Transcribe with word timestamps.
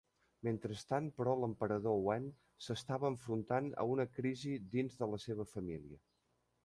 Mentrestant, 0.45 1.09
però, 1.19 1.35
l'emperador 1.41 1.99
Wen 2.07 2.25
s'estava 2.67 3.11
enfrontant 3.13 3.69
a 3.85 3.85
una 3.97 4.07
crisis 4.17 4.67
dins 4.75 4.99
la 5.13 5.21
seva 5.29 5.47
família. 5.55 6.01